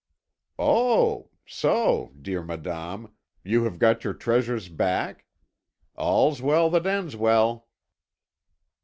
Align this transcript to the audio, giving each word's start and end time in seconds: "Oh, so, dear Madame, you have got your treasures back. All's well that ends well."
"Oh, 0.57 1.29
so, 1.45 2.11
dear 2.19 2.41
Madame, 2.41 3.11
you 3.43 3.65
have 3.65 3.77
got 3.77 4.03
your 4.03 4.15
treasures 4.15 4.67
back. 4.67 5.25
All's 5.95 6.41
well 6.41 6.71
that 6.71 6.87
ends 6.87 7.15
well." 7.15 7.67